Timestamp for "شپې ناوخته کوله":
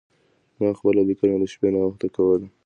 1.53-2.47